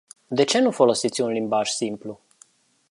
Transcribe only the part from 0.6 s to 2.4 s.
folosiți un limbaj simplu?